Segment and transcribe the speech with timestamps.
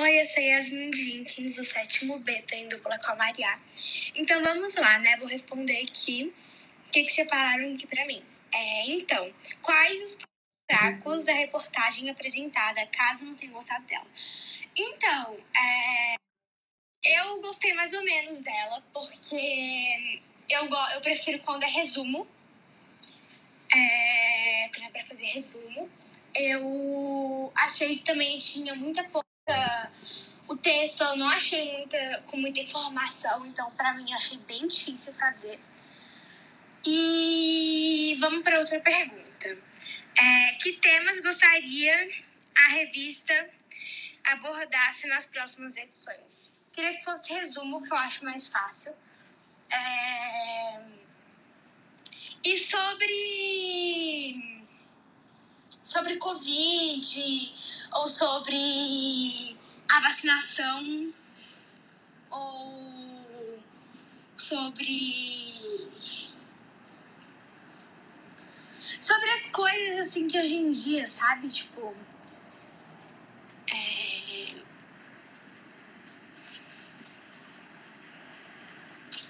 [0.00, 3.58] Oi, eu sou Yasmin Jenkins, do sétimo B, tô em dupla com a Maria.
[4.14, 5.16] Então vamos lá, né?
[5.16, 6.32] Vou responder aqui
[6.86, 8.22] o que, que separaram aqui pra mim.
[8.54, 10.18] É, então, quais os
[10.70, 14.06] fracos da reportagem apresentada, caso não tenha gostado dela?
[14.76, 16.14] Então, é,
[17.04, 22.24] eu gostei mais ou menos dela, porque eu, eu prefiro quando é resumo.
[23.74, 25.90] É, quando é pra fazer resumo.
[26.36, 29.27] Eu achei que também tinha muita pouca
[30.48, 35.12] o texto eu não achei muita, com muita informação, então para mim achei bem difícil
[35.14, 35.58] fazer.
[36.84, 39.58] E vamos para outra pergunta.
[40.16, 42.10] É, que temas gostaria
[42.56, 43.50] a revista
[44.24, 46.56] abordasse nas próximas edições?
[46.72, 48.94] Queria que fosse resumo, que eu acho mais fácil.
[49.70, 50.80] É...
[52.44, 53.12] E sobre
[55.88, 57.54] sobre Covid
[57.94, 59.56] ou sobre
[59.90, 61.14] a vacinação
[62.30, 63.58] ou
[64.36, 65.56] sobre
[69.00, 71.48] sobre as coisas assim de hoje em dia, sabe?
[71.48, 71.96] Tipo
[73.72, 74.56] é...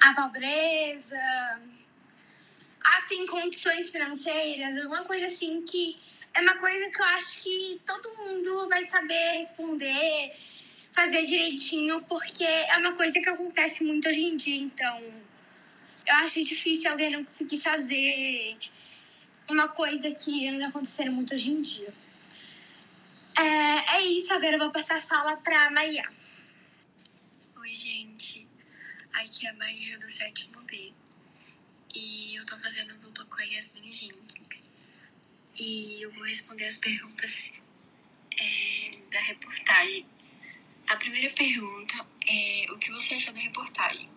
[0.03, 1.61] a pobreza,
[2.97, 8.15] assim, condições financeiras, alguma coisa assim que é uma coisa que eu acho que todo
[8.15, 10.33] mundo vai saber responder,
[10.93, 14.63] fazer direitinho, porque é uma coisa que acontece muito hoje em dia.
[14.63, 14.99] Então,
[16.07, 18.57] eu acho difícil alguém não conseguir fazer
[19.49, 21.93] uma coisa que anda acontecendo muito hoje em dia.
[23.37, 26.09] É, é isso, agora eu vou passar a fala para Maria.
[27.57, 28.47] Oi, gente.
[29.13, 30.93] Aqui é a Maria do sétimo B.
[31.97, 34.18] E eu tô fazendo dupla com a Yasmin Jenkins
[35.59, 37.53] e eu vou responder as perguntas
[38.39, 40.07] é, da reportagem.
[40.89, 44.09] A primeira pergunta é: o que você achou da reportagem?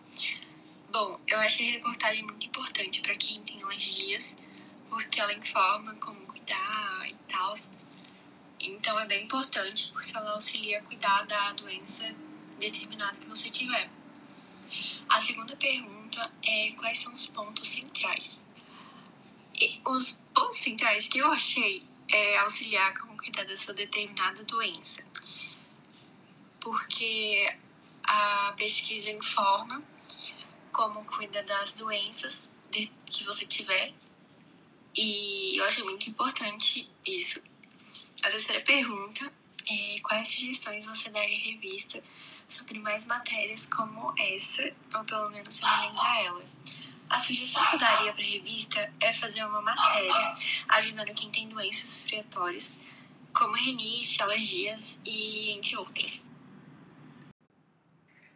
[0.90, 4.36] Bom, eu achei a reportagem muito importante para quem tem alergias,
[4.88, 7.54] porque ela informa como cuidar e tal.
[8.60, 12.14] Então é bem importante porque ela auxilia a cuidar da doença
[12.60, 13.90] determinada que você tiver.
[15.08, 18.44] A segunda pergunta é quais são os pontos centrais.
[19.60, 20.21] E os
[20.58, 25.02] centrais que eu achei é auxiliar com cuidar da sua determinada doença.
[26.60, 27.56] Porque
[28.04, 29.82] a pesquisa informa
[30.72, 32.48] como cuida das doenças
[33.06, 33.92] que você tiver.
[34.94, 37.40] E eu achei muito importante isso.
[38.22, 39.32] A terceira pergunta
[39.68, 42.02] é quais sugestões você daria à revista
[42.48, 46.44] sobre mais matérias como essa, ou pelo menos semelhantes a ela.
[47.12, 50.34] A sugestão que eu daria para a revista é fazer uma matéria
[50.70, 52.78] ajudando quem tem doenças respiratórias,
[53.34, 56.24] como rinite, alergias e entre outras.